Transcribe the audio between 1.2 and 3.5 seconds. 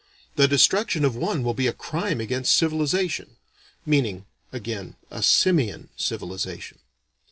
will be a crime against civilization.